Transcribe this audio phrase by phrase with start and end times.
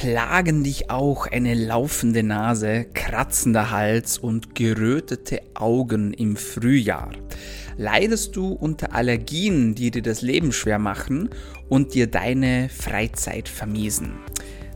[0.00, 7.10] Plagen dich auch eine laufende Nase, kratzender Hals und gerötete Augen im Frühjahr?
[7.76, 11.28] Leidest du unter Allergien, die dir das Leben schwer machen
[11.68, 14.14] und dir deine Freizeit vermiesen?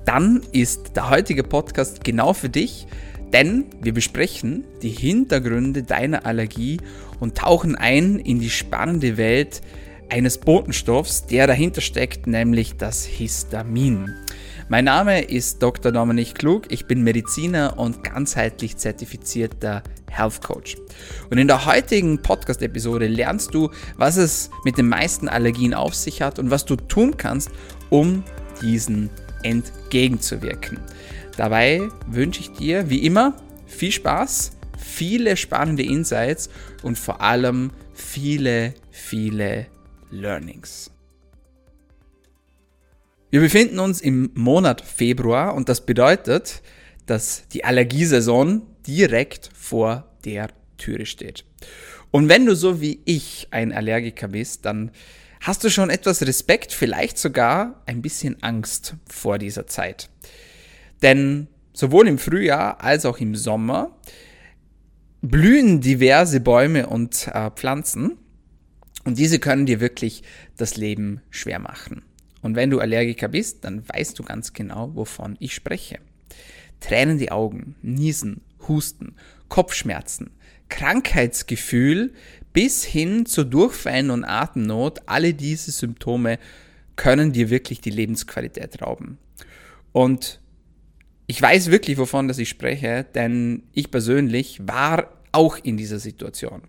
[0.04, 2.86] Dann ist der heutige Podcast genau für dich,
[3.32, 6.82] denn wir besprechen die Hintergründe deiner Allergie
[7.18, 9.62] und tauchen ein in die spannende Welt
[10.10, 14.10] eines Botenstoffs, der dahinter steckt, nämlich das Histamin.
[14.70, 15.92] Mein Name ist Dr.
[15.92, 20.76] Dominik Klug, ich bin Mediziner und ganzheitlich zertifizierter Health Coach.
[21.28, 26.22] Und in der heutigen Podcast-Episode lernst du, was es mit den meisten Allergien auf sich
[26.22, 27.50] hat und was du tun kannst,
[27.90, 28.24] um
[28.62, 29.10] diesen
[29.42, 30.78] entgegenzuwirken.
[31.36, 33.36] Dabei wünsche ich dir, wie immer,
[33.66, 36.48] viel Spaß, viele spannende Insights
[36.82, 39.66] und vor allem viele, viele
[40.10, 40.93] Learnings.
[43.34, 46.62] Wir befinden uns im Monat Februar und das bedeutet,
[47.06, 51.44] dass die Allergiesaison direkt vor der Türe steht.
[52.12, 54.92] Und wenn du so wie ich ein Allergiker bist, dann
[55.40, 60.10] hast du schon etwas Respekt, vielleicht sogar ein bisschen Angst vor dieser Zeit.
[61.02, 63.98] Denn sowohl im Frühjahr als auch im Sommer
[65.22, 68.16] blühen diverse Bäume und äh, Pflanzen
[69.04, 70.22] und diese können dir wirklich
[70.56, 72.04] das Leben schwer machen.
[72.44, 75.98] Und wenn du Allergiker bist, dann weißt du ganz genau, wovon ich spreche.
[76.78, 79.14] Tränen die Augen, Niesen, Husten,
[79.48, 80.30] Kopfschmerzen,
[80.68, 82.12] Krankheitsgefühl
[82.52, 86.38] bis hin zu Durchfallen und Atemnot, alle diese Symptome
[86.96, 89.16] können dir wirklich die Lebensqualität rauben.
[89.92, 90.38] Und
[91.26, 96.60] ich weiß wirklich, wovon das ich spreche, denn ich persönlich war auch in dieser Situation.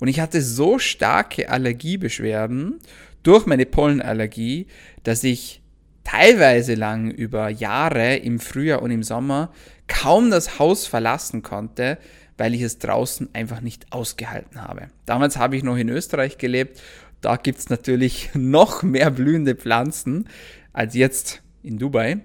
[0.00, 2.80] Und ich hatte so starke Allergiebeschwerden
[3.24, 4.68] durch meine Pollenallergie,
[5.02, 5.62] dass ich
[6.04, 9.52] teilweise lang über Jahre im Frühjahr und im Sommer
[9.88, 11.98] kaum das Haus verlassen konnte,
[12.36, 14.88] weil ich es draußen einfach nicht ausgehalten habe.
[15.06, 16.80] Damals habe ich noch in Österreich gelebt.
[17.20, 20.28] Da gibt es natürlich noch mehr blühende Pflanzen
[20.72, 22.18] als jetzt in Dubai.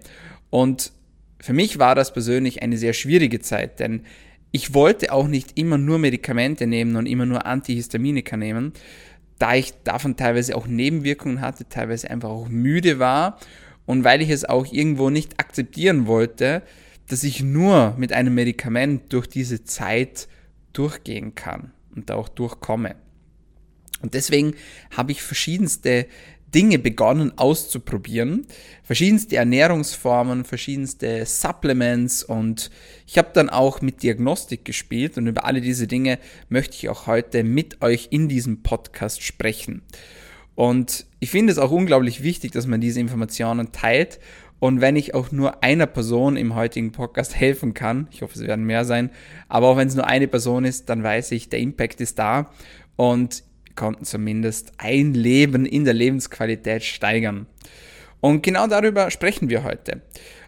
[0.49, 0.91] Und
[1.39, 4.01] für mich war das persönlich eine sehr schwierige Zeit, denn
[4.51, 8.73] ich wollte auch nicht immer nur Medikamente nehmen und immer nur Antihistaminika nehmen,
[9.39, 13.39] da ich davon teilweise auch Nebenwirkungen hatte, teilweise einfach auch müde war
[13.85, 16.61] und weil ich es auch irgendwo nicht akzeptieren wollte,
[17.07, 20.27] dass ich nur mit einem Medikament durch diese Zeit
[20.73, 22.95] durchgehen kann und da auch durchkomme.
[24.01, 24.53] Und deswegen
[24.95, 26.05] habe ich verschiedenste
[26.53, 28.47] Dinge begonnen auszuprobieren.
[28.83, 32.71] Verschiedenste Ernährungsformen, verschiedenste Supplements und
[33.05, 37.07] ich habe dann auch mit Diagnostik gespielt und über alle diese Dinge möchte ich auch
[37.07, 39.81] heute mit euch in diesem Podcast sprechen.
[40.55, 44.19] Und ich finde es auch unglaublich wichtig, dass man diese Informationen teilt.
[44.59, 48.45] Und wenn ich auch nur einer Person im heutigen Podcast helfen kann, ich hoffe, es
[48.45, 49.09] werden mehr sein,
[49.47, 52.51] aber auch wenn es nur eine Person ist, dann weiß ich, der Impact ist da.
[52.97, 53.43] Und
[53.75, 57.47] konnten zumindest ein Leben in der Lebensqualität steigern.
[58.21, 60.01] Und genau darüber sprechen wir heute.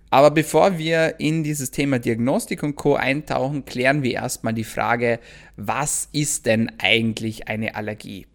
[0.09, 5.19] Aber bevor wir in dieses Thema Diagnostik und Co eintauchen, klären wir erstmal die Frage,
[5.55, 8.27] was ist denn eigentlich eine Allergie?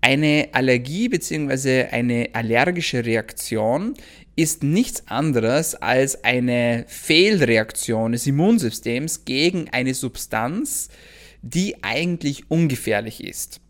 [0.00, 1.86] Eine Allergie bzw.
[1.90, 3.94] eine allergische Reaktion
[4.36, 10.90] ist nichts anderes als eine Fehlreaktion des Immunsystems gegen eine Substanz,
[11.42, 13.60] die eigentlich ungefährlich ist.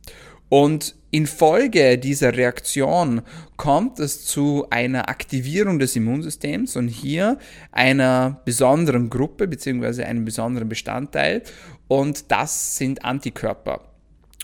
[0.55, 3.23] Und infolge dieser Reaktion
[3.57, 7.41] kommt es zu einer Aktivierung des Immunsystems und hier
[7.73, 10.05] einer besonderen Gruppe bzw.
[10.05, 11.43] einem besonderen Bestandteil
[11.89, 13.81] und das sind Antikörper.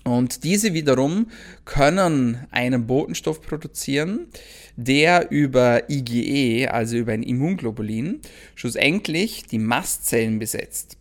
[0.02, 1.28] Und diese wiederum
[1.64, 4.26] können einen Botenstoff produzieren,
[4.74, 8.18] der über IgE, also über ein Immunglobulin,
[8.56, 10.96] schlussendlich die Mastzellen besetzt.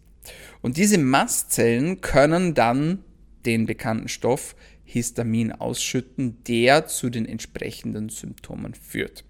[0.61, 2.99] Und diese Mastzellen können dann
[3.45, 4.55] den bekannten Stoff
[4.91, 9.23] Histamin ausschütten, der zu den entsprechenden Symptomen führt.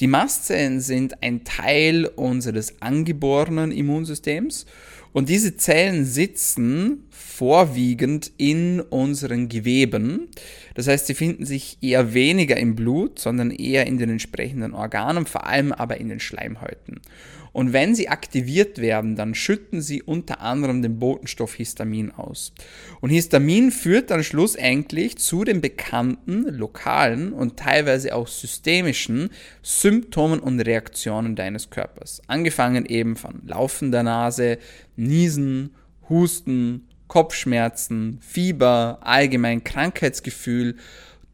[0.00, 4.64] Die Mastzellen sind ein Teil unseres angeborenen Immunsystems
[5.12, 10.28] und diese Zellen sitzen vorwiegend in unseren Geweben.
[10.74, 15.26] Das heißt, sie finden sich eher weniger im Blut, sondern eher in den entsprechenden Organen,
[15.26, 17.02] vor allem aber in den Schleimhäuten.
[17.52, 22.52] Und wenn sie aktiviert werden, dann schütten sie unter anderem den Botenstoff Histamin aus.
[23.00, 29.30] Und Histamin führt dann schlussendlich zu den bekannten lokalen und teilweise auch systemischen
[29.62, 32.22] Symptomen und Reaktionen deines Körpers.
[32.26, 34.58] Angefangen eben von laufender Nase,
[34.96, 35.74] Niesen,
[36.08, 40.76] Husten, Kopfschmerzen, Fieber, allgemein Krankheitsgefühl,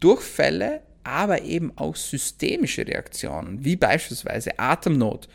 [0.01, 5.29] Durchfälle, aber eben auch systemische Reaktionen, wie beispielsweise Atemnot,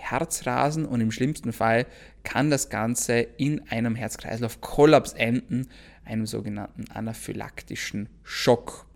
[0.00, 1.86] Herzrasen und im schlimmsten Fall
[2.24, 5.68] kann das Ganze in einem Herz-Kreislauf-Kollaps enden,
[6.04, 8.86] einem sogenannten anaphylaktischen Schock.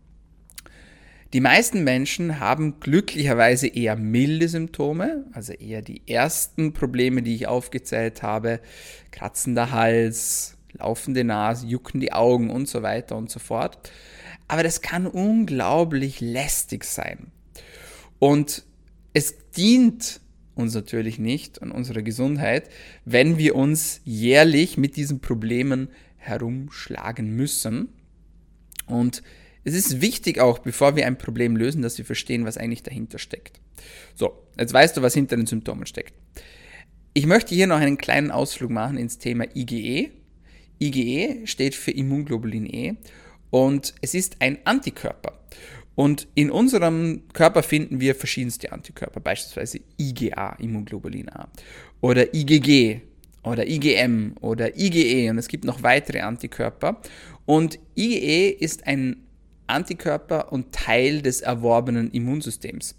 [1.32, 7.48] Die meisten Menschen haben glücklicherweise eher milde Symptome, also eher die ersten Probleme, die ich
[7.48, 8.60] aufgezählt habe,
[9.10, 13.90] kratzender Hals, laufende Nase, jucken die Augen und so weiter und so fort.
[14.46, 17.32] Aber das kann unglaublich lästig sein.
[18.20, 18.64] Und
[19.12, 20.20] es dient
[20.54, 22.68] uns natürlich nicht und unserer Gesundheit,
[23.04, 27.88] wenn wir uns jährlich mit diesen Problemen herumschlagen müssen.
[28.86, 29.22] Und
[29.64, 33.18] es ist wichtig auch, bevor wir ein Problem lösen, dass wir verstehen, was eigentlich dahinter
[33.18, 33.60] steckt.
[34.14, 36.14] So, jetzt weißt du, was hinter den Symptomen steckt.
[37.14, 40.10] Ich möchte hier noch einen kleinen Ausflug machen ins Thema IgE.
[40.80, 42.94] IgE steht für Immunglobulin E
[43.50, 45.38] und es ist ein Antikörper.
[45.94, 51.48] Und in unserem Körper finden wir verschiedenste Antikörper, beispielsweise IgA, Immunglobulin A,
[52.00, 53.00] oder IgG
[53.44, 57.00] oder IgM oder IgE und es gibt noch weitere Antikörper.
[57.46, 59.24] Und IgE ist ein
[59.66, 62.96] Antikörper und Teil des erworbenen Immunsystems.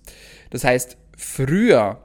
[0.50, 2.01] Das heißt, früher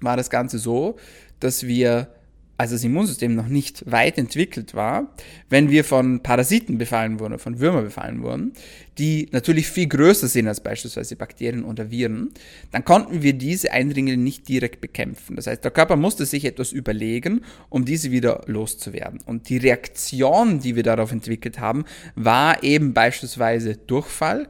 [0.00, 0.96] war das Ganze so,
[1.40, 2.14] dass wir
[2.62, 5.12] als das Immunsystem noch nicht weit entwickelt war,
[5.50, 8.52] wenn wir von Parasiten befallen wurden, von Würmern befallen wurden,
[8.98, 12.30] die natürlich viel größer sind als beispielsweise Bakterien oder Viren,
[12.70, 15.34] dann konnten wir diese Eindringlinge nicht direkt bekämpfen.
[15.34, 19.20] Das heißt, der Körper musste sich etwas überlegen, um diese wieder loszuwerden.
[19.26, 21.84] Und die Reaktion, die wir darauf entwickelt haben,
[22.14, 24.48] war eben beispielsweise Durchfall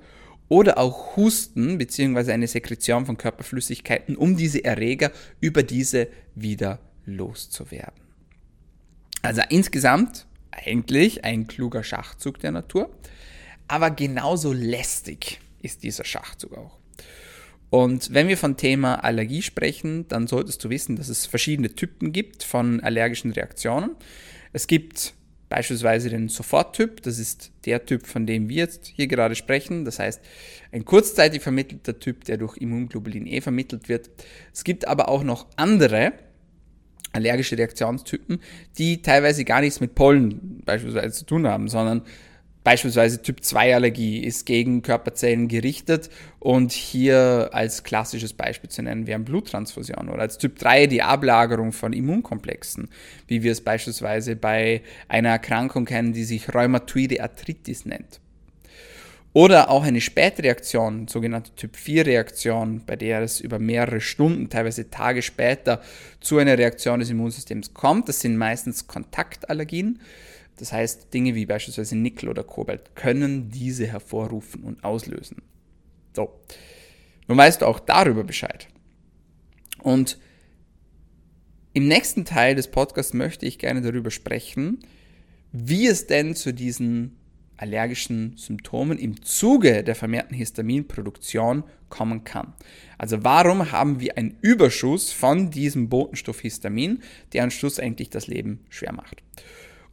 [0.49, 2.31] oder auch Husten bzw.
[2.31, 8.02] eine Sekretion von Körperflüssigkeiten, um diese Erreger über diese wieder loszuwerden.
[9.23, 12.91] Also insgesamt eigentlich ein kluger Schachzug der Natur,
[13.69, 16.79] aber genauso lästig ist dieser Schachzug auch.
[17.71, 22.13] Und wenn wir von Thema Allergie sprechen, dann solltest du wissen, dass es verschiedene Typen
[22.13, 23.93] gibt von allergischen Reaktionen.
[24.53, 25.15] Es gibt
[25.49, 29.85] beispielsweise den Soforttyp, das ist der Typ, von dem wir jetzt hier gerade sprechen.
[29.85, 30.21] Das heißt,
[30.73, 34.11] ein kurzzeitig vermittelter Typ, der durch Immunglobulin E vermittelt wird.
[34.53, 36.13] Es gibt aber auch noch andere,
[37.13, 38.41] allergische Reaktionstypen,
[38.79, 42.03] die teilweise gar nichts mit Pollen beispielsweise zu tun haben, sondern
[42.65, 49.07] beispielsweise Typ 2 Allergie ist gegen Körperzellen gerichtet und hier als klassisches Beispiel zu nennen
[49.07, 52.89] wären Bluttransfusionen oder als Typ 3 die Ablagerung von Immunkomplexen,
[53.27, 58.21] wie wir es beispielsweise bei einer Erkrankung kennen, die sich Rheumatoide Arthritis nennt.
[59.35, 65.81] Oder auch eine Spätreaktion, sogenannte Typ-4-Reaktion, bei der es über mehrere Stunden, teilweise Tage später
[66.21, 68.09] zu einer Reaktion des Immunsystems kommt.
[68.09, 70.01] Das sind meistens Kontaktallergien.
[70.57, 75.41] Das heißt, Dinge wie beispielsweise Nickel oder Kobalt können diese hervorrufen und auslösen.
[76.15, 76.39] So,
[77.27, 78.69] nun weißt du auch darüber Bescheid.
[79.79, 80.19] Und
[81.73, 84.81] im nächsten Teil des Podcasts möchte ich gerne darüber sprechen,
[85.53, 87.17] wie es denn zu diesen
[87.63, 92.55] allergischen Symptomen im Zuge der vermehrten Histaminproduktion kommen kann.
[92.99, 98.27] Also warum haben wir einen Überschuss von diesem Botenstoff Histamin, der am Schluss eigentlich das
[98.27, 99.23] Leben schwer macht?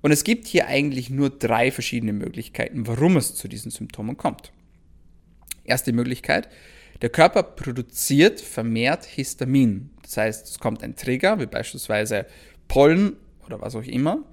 [0.02, 4.52] Und es gibt hier eigentlich nur drei verschiedene Möglichkeiten, warum es zu diesen Symptomen kommt.
[5.64, 6.50] Erste Möglichkeit,
[7.04, 9.92] der Körper produziert vermehrt Histamin.
[10.02, 12.26] Das heißt, es kommt ein Trigger, wie beispielsweise
[12.68, 13.16] Pollen
[13.46, 14.24] oder was auch immer.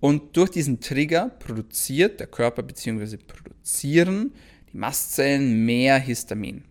[0.00, 3.18] Und durch diesen Trigger produziert der Körper bzw.
[3.18, 4.32] produzieren
[4.72, 6.64] die Mastzellen mehr Histamin.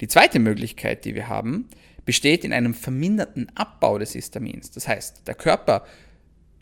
[0.00, 1.68] Die zweite Möglichkeit, die wir haben,
[2.04, 4.70] besteht in einem verminderten Abbau des Histamins.
[4.70, 5.84] Das heißt, der Körper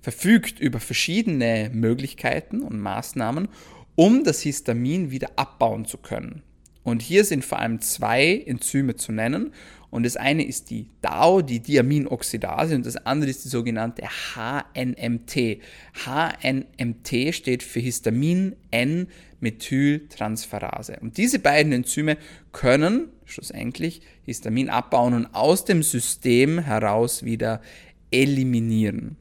[0.00, 3.48] verfügt über verschiedene Möglichkeiten und Maßnahmen,
[3.94, 6.42] um das Histamin wieder abbauen zu können.
[6.82, 9.52] Und hier sind vor allem zwei Enzyme zu nennen.
[9.90, 14.02] Und das eine ist die DAO, die Diaminoxidase, und das andere ist die sogenannte
[14.34, 15.62] HNMT.
[16.04, 20.98] HNMT steht für Histamin N-Methyltransferase.
[21.00, 22.18] Und diese beiden Enzyme
[22.52, 27.62] können schlussendlich Histamin abbauen und aus dem System heraus wieder
[28.10, 29.16] eliminieren.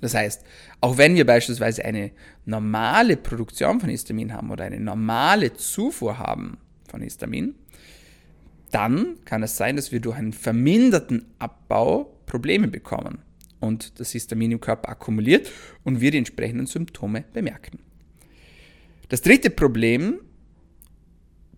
[0.00, 0.42] Das heißt,
[0.80, 2.10] auch wenn wir beispielsweise eine
[2.44, 6.58] normale Produktion von Histamin haben oder eine normale Zufuhr haben
[6.88, 7.54] von Histamin,
[8.70, 13.18] dann kann es sein, dass wir durch einen verminderten Abbau Probleme bekommen
[13.58, 15.50] und das Histamin im Körper akkumuliert
[15.84, 17.80] und wir die entsprechenden Symptome bemerken.
[19.08, 20.20] Das dritte Problem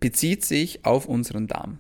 [0.00, 1.78] bezieht sich auf unseren Darm.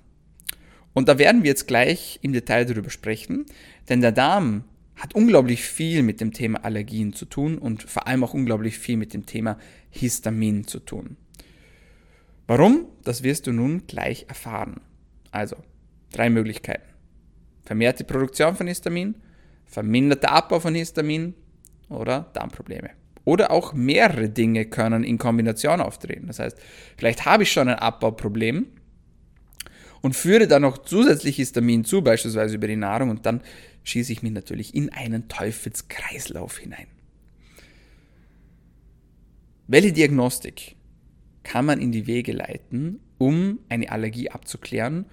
[0.92, 3.46] Und da werden wir jetzt gleich im Detail darüber sprechen,
[3.88, 8.22] denn der Darm hat unglaublich viel mit dem Thema Allergien zu tun und vor allem
[8.24, 9.58] auch unglaublich viel mit dem Thema
[9.90, 11.16] Histamin zu tun.
[12.46, 12.86] Warum?
[13.02, 14.80] Das wirst du nun gleich erfahren.
[15.32, 15.56] Also,
[16.12, 16.88] drei Möglichkeiten.
[17.64, 19.16] Vermehrte Produktion von Histamin,
[19.64, 21.34] verminderter Abbau von Histamin
[21.88, 22.90] oder Darmprobleme.
[23.24, 26.26] Oder auch mehrere Dinge können in Kombination auftreten.
[26.26, 26.58] Das heißt,
[26.96, 28.66] vielleicht habe ich schon ein Abbauproblem
[30.02, 33.40] und führe dann noch zusätzlich Histamin zu, beispielsweise über die Nahrung, und dann
[33.84, 36.88] schieße ich mich natürlich in einen Teufelskreislauf hinein.
[39.68, 40.76] Welche Diagnostik
[41.44, 45.06] kann man in die Wege leiten, um eine Allergie abzuklären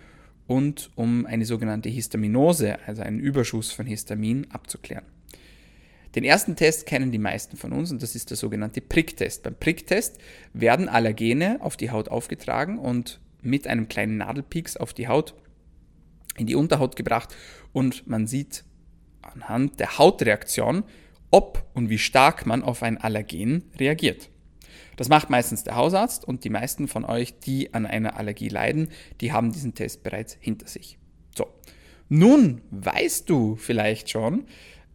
[0.47, 5.05] und um eine sogenannte Histaminose, also einen Überschuss von Histamin, abzuklären?
[6.15, 9.43] Den ersten Test kennen die meisten von uns und das ist der sogenannte Pricktest.
[9.43, 10.17] Beim Pricktest
[10.53, 15.35] werden Allergene auf die Haut aufgetragen und mit einem kleinen Nadelpieks auf die Haut,
[16.35, 17.35] in die Unterhaut gebracht
[17.73, 18.63] und man sieht
[19.21, 20.83] anhand der Hautreaktion,
[21.29, 24.31] ob und wie stark man auf ein Allergen reagiert.
[24.95, 28.89] Das macht meistens der Hausarzt und die meisten von euch, die an einer Allergie leiden,
[29.21, 30.97] die haben diesen Test bereits hinter sich.
[31.37, 31.47] So,
[32.09, 34.45] nun weißt du vielleicht schon,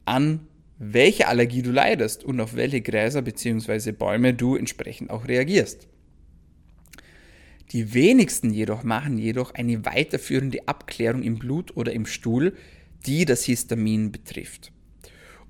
[0.04, 0.46] an
[0.78, 3.92] welche Allergie du leidest und auf welche Gräser bzw.
[3.92, 5.88] Bäume du entsprechend auch reagierst.
[7.70, 12.54] Die wenigsten jedoch machen jedoch eine weiterführende Abklärung im Blut oder im Stuhl,
[13.06, 14.73] die das Histamin betrifft.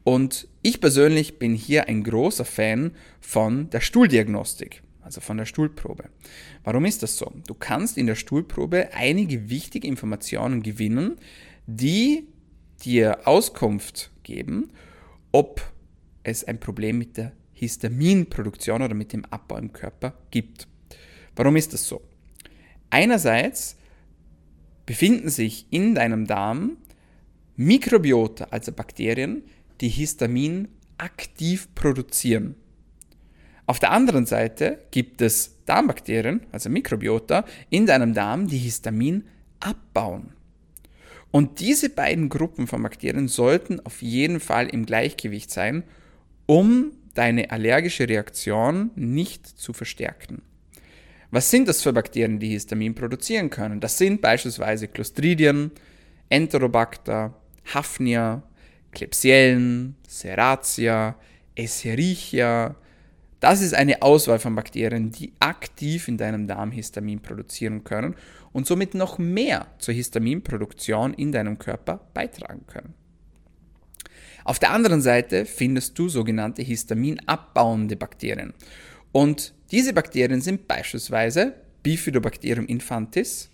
[0.04, 6.11] Und ich persönlich bin hier ein großer Fan von der Stuhldiagnostik, also von der Stuhlprobe.
[6.62, 7.32] Warum ist das so?
[7.46, 11.16] Du kannst in der Stuhlprobe einige wichtige Informationen gewinnen,
[11.66, 12.28] die
[12.84, 14.70] dir Auskunft geben,
[15.32, 15.62] ob
[16.23, 20.68] es ein Problem mit der Histaminproduktion oder mit dem Abbau im Körper gibt.
[21.34, 22.02] Warum ist das so?
[22.90, 23.76] Einerseits
[24.84, 26.76] befinden sich in deinem Darm
[27.56, 29.44] Mikrobiota, also Bakterien,
[29.81, 32.57] die Histamin aktiv produzieren.
[33.66, 39.25] Auf der anderen Seite gibt es Darmbakterien, also Mikrobiota, in deinem Darm, die Histamin
[39.61, 40.33] abbauen.
[41.31, 45.83] Und diese beiden Gruppen von Bakterien sollten auf jeden Fall im Gleichgewicht sein,
[46.47, 50.43] um deine allergische Reaktion nicht zu verstärken.
[51.31, 53.81] Was sind das für Bakterien, die Histamin produzieren können?
[53.81, 55.73] Das sind beispielsweise Clostridien,
[56.28, 57.35] Enterobacter,
[57.73, 58.43] Hafnia,
[58.94, 61.16] Klebsiellen, Serratia,
[61.54, 62.76] Escherichia.
[63.40, 68.14] Das ist eine Auswahl von Bakterien, die aktiv in deinem Darm Histamin produzieren können
[68.52, 72.94] und somit noch mehr zur Histaminproduktion in deinem Körper beitragen können.
[74.44, 78.52] Auf der anderen Seite findest du sogenannte histaminabbauende Bakterien.
[79.12, 83.50] Und diese Bakterien sind beispielsweise Bifidobacterium infantis,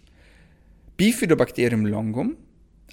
[0.97, 2.37] Bifidobacterium longum,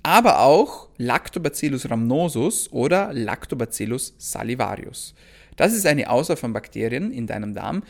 [0.03, 5.13] aber auch Lactobacillus rhamnosus oder Lactobacillus salivarius.
[5.55, 7.83] Das ist eine Auswahl von Bakterien in deinem Darm,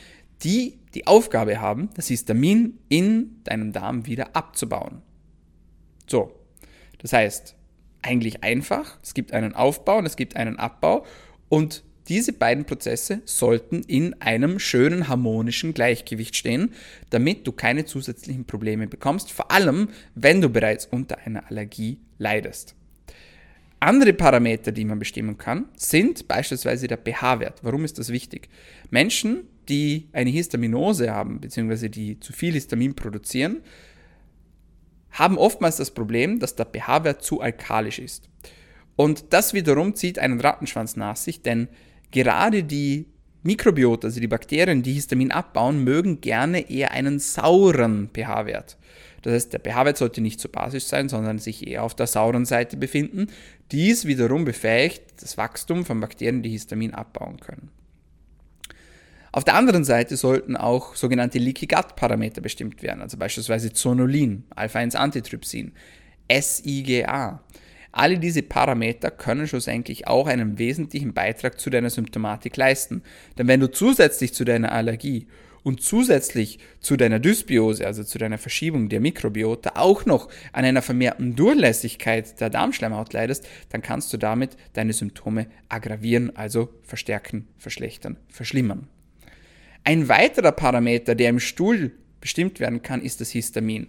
[0.44, 5.02] die die Aufgabe haben, das Histamin in deinem Darm wieder abzubauen.
[6.08, 6.32] So,
[7.00, 7.56] das heißt,
[8.02, 11.06] eigentlich einfach, es gibt einen Aufbau und es gibt einen Abbau
[11.50, 16.74] und diese beiden Prozesse sollten in einem schönen harmonischen Gleichgewicht stehen,
[17.10, 22.76] damit du keine zusätzlichen Probleme bekommst, vor allem wenn du bereits unter einer Allergie leidest.
[23.80, 27.60] Andere Parameter, die man bestimmen kann, sind beispielsweise der pH-Wert.
[27.62, 28.50] Warum ist das wichtig?
[28.90, 33.62] Menschen, die eine Histaminose haben, beziehungsweise die zu viel Histamin produzieren,
[35.12, 38.30] haben oftmals das Problem, dass der pH-Wert zu alkalisch ist.
[38.96, 41.68] Und das wiederum zieht einen Rattenschwanz nach sich, denn
[42.12, 43.08] Gerade die
[43.44, 48.78] Mikrobiota, also die Bakterien, die Histamin abbauen, mögen gerne eher einen sauren pH-Wert.
[49.22, 52.46] Das heißt, der pH-Wert sollte nicht zu basisch sein, sondern sich eher auf der sauren
[52.46, 53.28] Seite befinden.
[53.72, 57.72] Dies wiederum befähigt das Wachstum von Bakterien, die Histamin abbauen können.
[59.32, 64.46] Auf der anderen Seite sollten auch sogenannte Leaky Gut Parameter bestimmt werden, also beispielsweise Zonulin,
[64.56, 65.74] Alpha-1-Antitrypsin,
[66.32, 67.44] SIGA.
[67.98, 73.02] Alle diese Parameter können schlussendlich auch einen wesentlichen Beitrag zu deiner Symptomatik leisten.
[73.40, 75.26] Denn wenn du zusätzlich zu deiner Allergie
[75.64, 80.84] und zusätzlich zu deiner Dysbiose, also zu deiner Verschiebung der Mikrobiota, auch noch an einer
[80.84, 88.18] vermehrten Durchlässigkeit der Darmschleimhaut leidest, dann kannst du damit deine Symptome aggravieren, also verstärken, verschlechtern,
[88.30, 88.88] verschlimmern.
[89.84, 93.88] Ein weiterer Parameter, der im Stuhl bestimmt werden kann, ist das Histamin.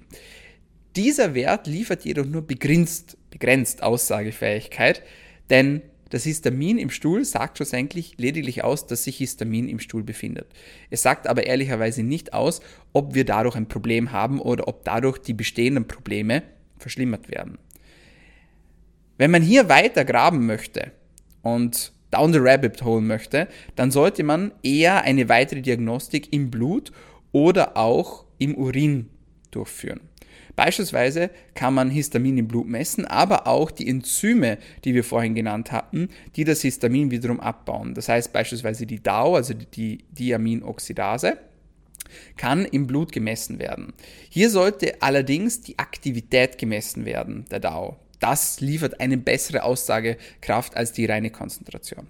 [0.96, 5.02] Dieser Wert liefert jedoch nur begrenzt, begrenzt Aussagefähigkeit,
[5.50, 10.46] denn das Histamin im Stuhl sagt schlussendlich lediglich aus, dass sich Histamin im Stuhl befindet.
[10.90, 12.60] Es sagt aber ehrlicherweise nicht aus,
[12.94, 16.42] ob wir dadurch ein Problem haben oder ob dadurch die bestehenden Probleme
[16.78, 17.58] verschlimmert werden.
[19.18, 20.92] Wenn man hier weiter graben möchte
[21.42, 26.92] und down the rabbit hole möchte, dann sollte man eher eine weitere Diagnostik im Blut
[27.32, 29.10] oder auch im Urin
[29.50, 30.07] durchführen.
[30.58, 35.70] Beispielsweise kann man Histamin im Blut messen, aber auch die Enzyme, die wir vorhin genannt
[35.70, 37.94] hatten, die das Histamin wiederum abbauen.
[37.94, 41.38] Das heißt beispielsweise die DAO, also die Diaminoxidase,
[42.36, 43.92] kann im Blut gemessen werden.
[44.30, 47.96] Hier sollte allerdings die Aktivität gemessen werden, der DAO.
[48.18, 52.08] Das liefert eine bessere Aussagekraft als die reine Konzentration.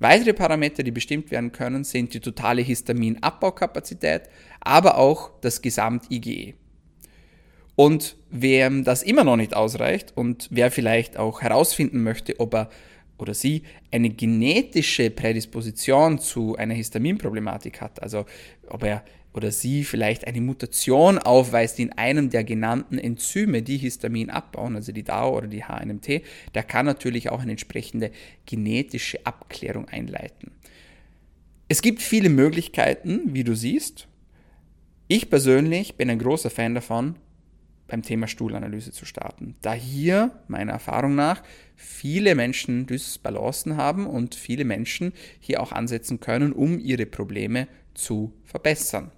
[0.00, 4.22] Weitere Parameter, die bestimmt werden können, sind die totale Histaminabbaukapazität,
[4.58, 6.54] aber auch das Gesamt-IgE.
[7.74, 12.70] Und wer das immer noch nicht ausreicht und wer vielleicht auch herausfinden möchte, ob er
[13.18, 18.26] oder sie eine genetische Prädisposition zu einer Histaminproblematik hat, also
[18.68, 24.28] ob er oder sie vielleicht eine Mutation aufweist in einem der genannten Enzyme, die Histamin
[24.28, 26.22] abbauen, also die DAO oder die HNMT,
[26.54, 28.10] der kann natürlich auch eine entsprechende
[28.44, 30.52] genetische Abklärung einleiten.
[31.68, 34.06] Es gibt viele Möglichkeiten, wie du siehst.
[35.08, 37.16] Ich persönlich bin ein großer Fan davon,
[37.92, 39.54] beim Thema Stuhlanalyse zu starten.
[39.60, 41.42] Da hier, meiner Erfahrung nach,
[41.76, 48.32] viele Menschen Dysbalancen haben und viele Menschen hier auch ansetzen können, um ihre Probleme zu
[48.44, 49.10] verbessern.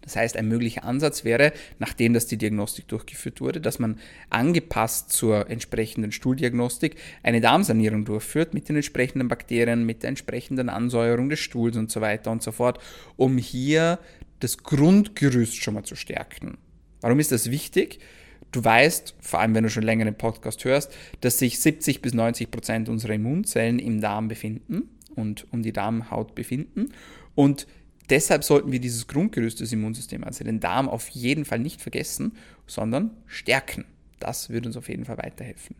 [0.00, 5.12] Das heißt, ein möglicher Ansatz wäre, nachdem das die Diagnostik durchgeführt wurde, dass man angepasst
[5.12, 11.40] zur entsprechenden Stuhldiagnostik eine Darmsanierung durchführt mit den entsprechenden Bakterien, mit der entsprechenden Ansäuerung des
[11.40, 12.80] Stuhls und so weiter und so fort,
[13.16, 13.98] um hier
[14.40, 16.56] das Grundgerüst schon mal zu stärken.
[17.02, 17.98] Warum ist das wichtig?
[18.52, 22.14] Du weißt, vor allem wenn du schon länger den Podcast hörst, dass sich 70 bis
[22.14, 26.92] 90 Prozent unserer Immunzellen im Darm befinden und um die Darmhaut befinden.
[27.34, 27.66] Und
[28.08, 32.36] deshalb sollten wir dieses Grundgerüst des Immunsystems, also den Darm, auf jeden Fall nicht vergessen,
[32.66, 33.84] sondern stärken.
[34.20, 35.74] Das würde uns auf jeden Fall weiterhelfen.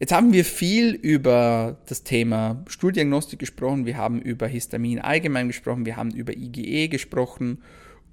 [0.00, 5.86] Jetzt haben wir viel über das Thema Stuhldiagnostik gesprochen, wir haben über Histamin allgemein gesprochen,
[5.86, 7.62] wir haben über IgE gesprochen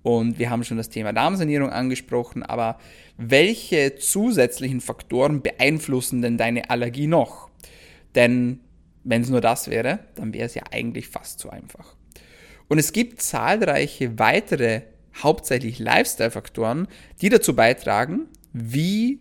[0.03, 2.79] und wir haben schon das Thema Darmsanierung angesprochen, aber
[3.17, 7.49] welche zusätzlichen Faktoren beeinflussen denn deine Allergie noch?
[8.15, 8.59] Denn
[9.03, 11.95] wenn es nur das wäre, dann wäre es ja eigentlich fast zu einfach.
[12.67, 14.83] Und es gibt zahlreiche weitere,
[15.21, 16.87] hauptsächlich Lifestyle-Faktoren,
[17.21, 19.19] die dazu beitragen, wie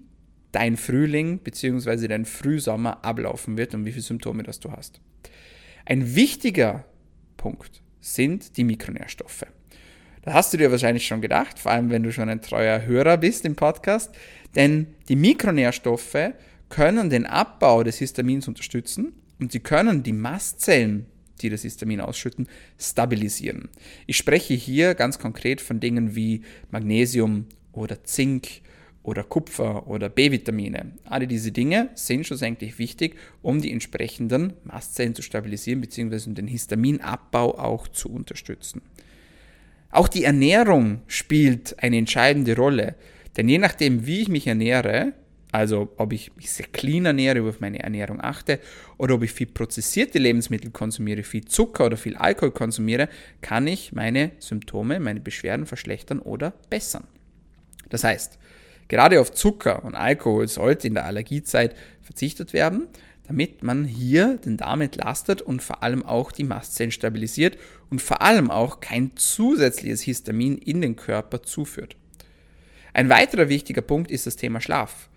[0.52, 2.08] dein Frühling bzw.
[2.08, 5.00] dein Frühsommer ablaufen wird und wie viele Symptome das du hast.
[5.84, 6.84] Ein wichtiger
[7.36, 9.46] Punkt sind die Mikronährstoffe.
[10.22, 13.16] Da hast du dir wahrscheinlich schon gedacht, vor allem wenn du schon ein treuer Hörer
[13.16, 14.14] bist im Podcast,
[14.54, 16.32] denn die Mikronährstoffe
[16.68, 21.06] können den Abbau des Histamins unterstützen und sie können die Mastzellen,
[21.40, 23.70] die das Histamin ausschütten, stabilisieren.
[24.06, 28.60] Ich spreche hier ganz konkret von Dingen wie Magnesium oder Zink
[29.02, 30.92] oder Kupfer oder B-Vitamine.
[31.04, 36.34] Alle diese Dinge sind schlussendlich wichtig, um die entsprechenden Mastzellen zu stabilisieren bzw.
[36.34, 38.82] den Histaminabbau auch zu unterstützen.
[39.90, 42.94] Auch die Ernährung spielt eine entscheidende Rolle.
[43.36, 45.12] Denn je nachdem, wie ich mich ernähre,
[45.52, 48.60] also ob ich mich sehr clean ernähre, auf meine Ernährung achte,
[48.98, 53.08] oder ob ich viel prozessierte Lebensmittel konsumiere, viel Zucker oder viel Alkohol konsumiere,
[53.40, 57.04] kann ich meine Symptome, meine Beschwerden verschlechtern oder bessern.
[57.88, 58.38] Das heißt,
[58.86, 62.86] gerade auf Zucker und Alkohol sollte in der Allergiezeit verzichtet werden,
[63.30, 67.56] damit man hier den Darm entlastet und vor allem auch die Mastzellen stabilisiert
[67.88, 71.94] und vor allem auch kein zusätzliches Histamin in den Körper zuführt.
[72.92, 75.08] Ein weiterer wichtiger Punkt ist das Thema Schlaf.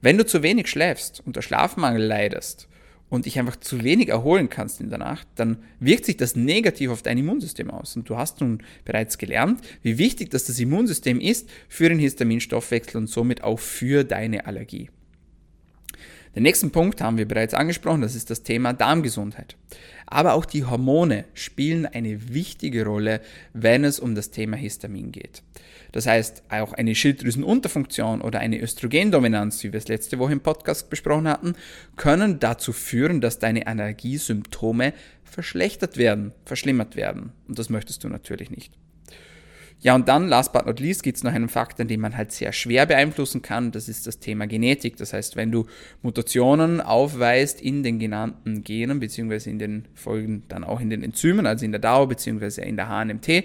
[0.00, 2.68] Wenn du zu wenig schläfst, unter Schlafmangel leidest
[3.10, 6.88] und dich einfach zu wenig erholen kannst in der Nacht, dann wirkt sich das negativ
[6.88, 7.96] auf dein Immunsystem aus.
[7.96, 12.96] Und du hast nun bereits gelernt, wie wichtig das, das Immunsystem ist für den Histaminstoffwechsel
[12.96, 14.88] und somit auch für deine Allergie.
[16.36, 19.56] Den nächsten Punkt haben wir bereits angesprochen, das ist das Thema Darmgesundheit.
[20.04, 23.22] Aber auch die Hormone spielen eine wichtige Rolle,
[23.54, 25.42] wenn es um das Thema Histamin geht.
[25.92, 30.90] Das heißt, auch eine Schilddrüsenunterfunktion oder eine Östrogendominanz, wie wir es letzte Woche im Podcast
[30.90, 31.54] besprochen hatten,
[31.96, 34.92] können dazu führen, dass deine Allergiesymptome
[35.24, 37.32] verschlechtert werden, verschlimmert werden.
[37.48, 38.74] Und das möchtest du natürlich nicht.
[39.80, 42.32] Ja, und dann, last but not least, gibt es noch einen Faktor, den man halt
[42.32, 43.72] sehr schwer beeinflussen kann.
[43.72, 44.96] Das ist das Thema Genetik.
[44.96, 45.66] Das heißt, wenn du
[46.02, 51.46] Mutationen aufweist in den genannten Genen, beziehungsweise in den Folgen dann auch in den Enzymen,
[51.46, 53.44] also in der DAO, beziehungsweise in der HNMT,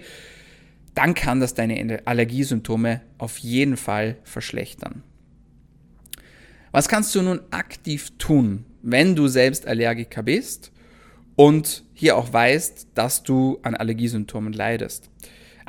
[0.96, 5.04] dann kann das deine Allergiesymptome auf jeden Fall verschlechtern.
[6.72, 10.72] Was kannst du nun aktiv tun, wenn du selbst Allergiker bist
[11.36, 15.10] und hier auch weißt, dass du an Allergiesymptomen leidest?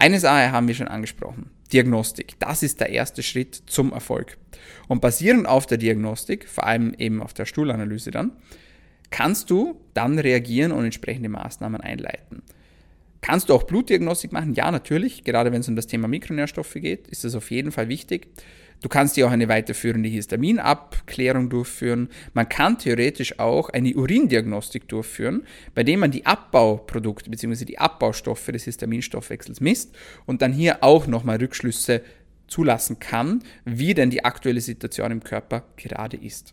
[0.02, 1.48] Eine Sache haben wir schon angesprochen.
[1.72, 2.34] Diagnostik.
[2.40, 4.36] Das ist der erste Schritt zum Erfolg.
[4.88, 8.32] Und basierend auf der Diagnostik, vor allem eben auf der Stuhlanalyse dann,
[9.10, 12.42] kannst du dann reagieren und entsprechende Maßnahmen einleiten.
[13.20, 14.54] Kannst du auch Blutdiagnostik machen?
[14.54, 15.22] Ja, natürlich.
[15.22, 18.26] Gerade wenn es um das Thema Mikronährstoffe geht, ist das auf jeden Fall wichtig.
[18.82, 22.08] Du kannst dir auch eine weiterführende Histaminabklärung durchführen.
[22.34, 27.64] Man kann theoretisch auch eine Urindiagnostik durchführen, bei dem man die Abbauprodukte bzw.
[27.64, 29.94] die Abbaustoffe des Histaminstoffwechsels misst
[30.26, 32.02] und dann hier auch nochmal Rückschlüsse
[32.48, 36.52] zulassen kann, wie denn die aktuelle Situation im Körper gerade ist.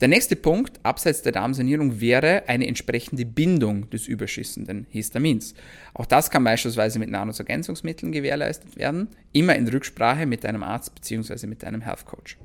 [0.00, 5.54] Der nächste Punkt abseits der Darmsanierung wäre eine entsprechende Bindung des überschüssenden Histamins.
[5.92, 11.46] Auch das kann beispielsweise mit Nahrungsergänzungsmitteln gewährleistet werden, immer in Rücksprache mit deinem Arzt bzw.
[11.46, 12.38] mit deinem Health Coach.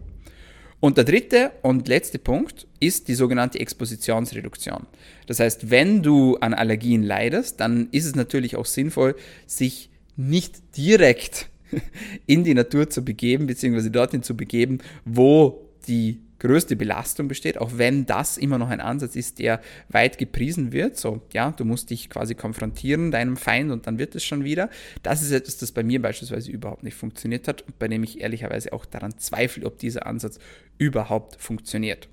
[0.82, 4.86] Und der dritte und letzte Punkt ist die sogenannte Expositionsreduktion.
[5.26, 9.16] Das heißt, wenn du an Allergien leidest, dann ist es natürlich auch sinnvoll,
[9.48, 11.50] sich nicht direkt
[12.26, 17.72] in die Natur zu begeben, beziehungsweise dorthin zu begeben, wo die größte Belastung besteht, auch
[17.76, 20.98] wenn das immer noch ein Ansatz ist, der weit gepriesen wird.
[20.98, 24.70] So, ja, du musst dich quasi konfrontieren, deinem Feind, und dann wird es schon wieder.
[25.04, 28.22] Das ist etwas, das bei mir beispielsweise überhaupt nicht funktioniert hat und bei dem ich
[28.22, 30.40] ehrlicherweise auch daran zweifle, ob dieser Ansatz
[30.78, 32.10] überhaupt funktioniert.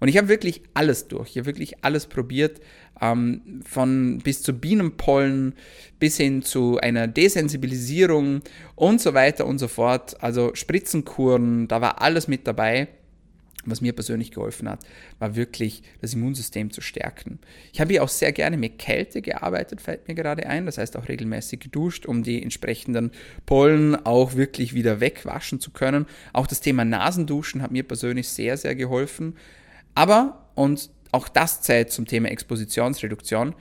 [0.00, 1.30] Und ich habe wirklich alles durch.
[1.30, 2.60] Ich habe wirklich alles probiert,
[3.00, 5.54] ähm, von bis zu Bienenpollen
[5.98, 8.42] bis hin zu einer Desensibilisierung
[8.76, 10.22] und so weiter und so fort.
[10.22, 12.88] Also Spritzenkuren, da war alles mit dabei
[13.64, 14.80] was mir persönlich geholfen hat,
[15.18, 17.38] war wirklich das Immunsystem zu stärken.
[17.72, 20.66] Ich habe hier auch sehr gerne mit Kälte gearbeitet, fällt mir gerade ein.
[20.66, 23.10] Das heißt auch regelmäßig geduscht, um die entsprechenden
[23.46, 26.06] Pollen auch wirklich wieder wegwaschen zu können.
[26.32, 29.36] Auch das Thema Nasenduschen hat mir persönlich sehr, sehr geholfen.
[29.94, 33.54] Aber, und auch das zählt zum Thema Expositionsreduktion,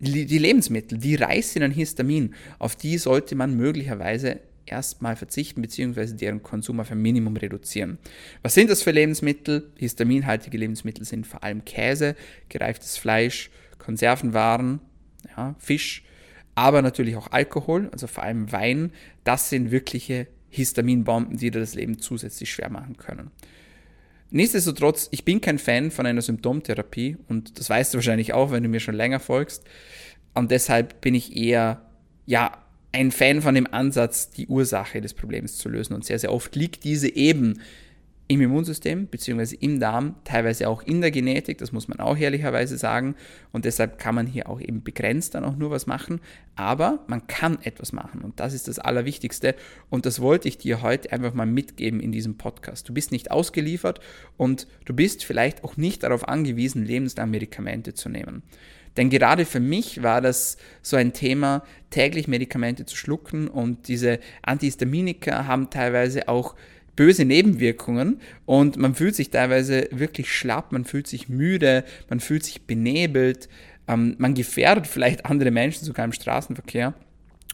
[0.00, 6.14] die Lebensmittel, die reißen an Histamin, auf die sollte man möglicherweise erstmal verzichten bzw.
[6.14, 7.98] deren Konsum auf ein Minimum reduzieren.
[8.42, 9.70] Was sind das für Lebensmittel?
[9.76, 12.16] Histaminhaltige Lebensmittel sind vor allem Käse,
[12.48, 14.80] gereiftes Fleisch, Konservenwaren,
[15.36, 16.04] ja, Fisch,
[16.54, 18.92] aber natürlich auch Alkohol, also vor allem Wein.
[19.24, 23.30] Das sind wirkliche Histaminbomben, die dir das Leben zusätzlich schwer machen können.
[24.30, 28.62] Nichtsdestotrotz, ich bin kein Fan von einer Symptomtherapie und das weißt du wahrscheinlich auch, wenn
[28.62, 29.64] du mir schon länger folgst.
[30.34, 31.82] Und deshalb bin ich eher,
[32.26, 35.94] ja, ein Fan von dem Ansatz, die Ursache des Problems zu lösen.
[35.94, 37.60] Und sehr, sehr oft liegt diese eben
[38.30, 39.56] im Immunsystem bzw.
[39.58, 43.16] im Darm, teilweise auch in der Genetik, das muss man auch ehrlicherweise sagen.
[43.50, 46.20] Und deshalb kann man hier auch eben begrenzt dann auch nur was machen.
[46.54, 49.56] Aber man kann etwas machen und das ist das Allerwichtigste.
[49.88, 52.88] Und das wollte ich dir heute einfach mal mitgeben in diesem Podcast.
[52.88, 53.98] Du bist nicht ausgeliefert
[54.36, 58.44] und du bist vielleicht auch nicht darauf angewiesen, lebenslang Medikamente zu nehmen.
[58.96, 64.18] Denn gerade für mich war das so ein Thema, täglich Medikamente zu schlucken und diese
[64.42, 66.54] Antihistaminika haben teilweise auch
[66.96, 72.44] böse Nebenwirkungen und man fühlt sich teilweise wirklich schlapp, man fühlt sich müde, man fühlt
[72.44, 73.48] sich benebelt,
[73.88, 76.94] ähm, man gefährdet vielleicht andere Menschen sogar im Straßenverkehr.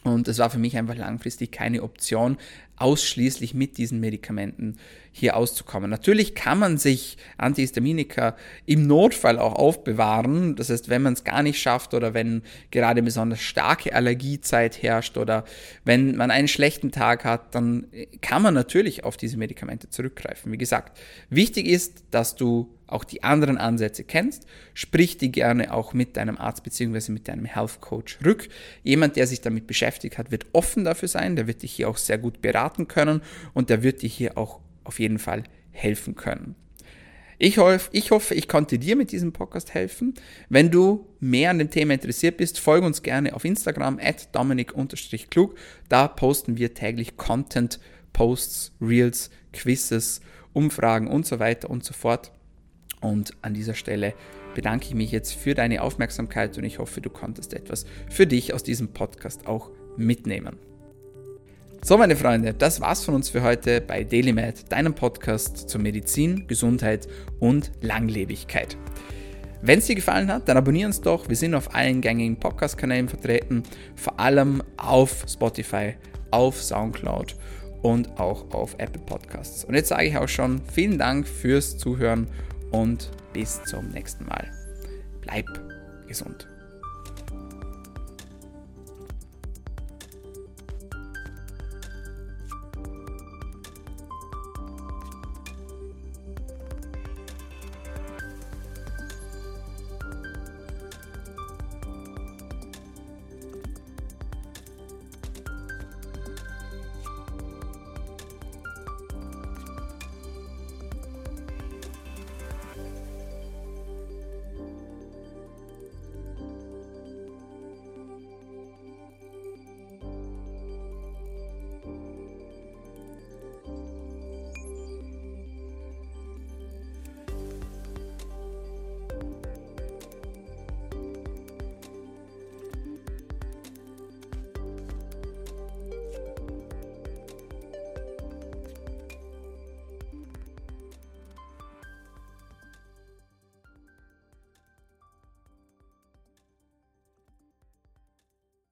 [0.03, 2.37] Und es war für mich einfach langfristig keine Option,
[2.77, 4.77] ausschließlich mit diesen Medikamenten
[5.11, 5.89] hier auszukommen.
[5.89, 8.35] Natürlich kann man sich Antihistaminika
[8.67, 10.55] im Notfall auch aufbewahren.
[10.55, 15.17] Das heißt, wenn man es gar nicht schafft oder wenn gerade besonders starke Allergiezeit herrscht
[15.17, 15.43] oder
[15.85, 17.87] wenn man einen schlechten Tag hat, dann
[18.21, 20.51] kann man natürlich auf diese Medikamente zurückgreifen.
[20.51, 25.93] Wie gesagt, wichtig ist, dass du auch die anderen Ansätze kennst, sprich die gerne auch
[25.93, 27.11] mit deinem Arzt bzw.
[27.11, 28.47] mit deinem Health Coach rück.
[28.83, 31.97] Jemand, der sich damit beschäftigt hat, wird offen dafür sein, der wird dich hier auch
[31.97, 33.21] sehr gut beraten können
[33.53, 36.55] und der wird dir hier auch auf jeden Fall helfen können.
[37.39, 40.15] Ich, hoff, ich hoffe, ich konnte dir mit diesem Podcast helfen.
[40.49, 45.55] Wenn du mehr an dem Thema interessiert bist, folge uns gerne auf Instagram at dominik-klug.
[45.87, 47.79] Da posten wir täglich Content,
[48.11, 50.21] Posts, Reels, Quizzes,
[50.53, 52.31] Umfragen und so weiter und so fort.
[53.01, 54.15] Und an dieser Stelle
[54.55, 58.55] bedanke ich mich jetzt für deine Aufmerksamkeit und ich hoffe, du konntest etwas für dich
[58.55, 60.57] aus diesem Podcast auch mitnehmen.
[61.83, 66.45] So, meine Freunde, das war's von uns für heute bei DailyMed, deinem Podcast zur Medizin,
[66.47, 67.07] Gesundheit
[67.39, 68.75] und Langlebigkeit.
[69.61, 71.29] Wenn es dir gefallen hat, dann abonnier uns doch.
[71.29, 73.63] Wir sind auf allen gängigen Podcast-Kanälen vertreten,
[73.95, 75.95] vor allem auf Spotify,
[76.31, 77.35] auf Soundcloud
[77.81, 79.63] und auch auf Apple Podcasts.
[79.63, 82.27] Und jetzt sage ich auch schon vielen Dank fürs Zuhören
[82.71, 84.51] und bis zum nächsten Mal.
[85.21, 85.47] Bleib
[86.07, 86.47] gesund.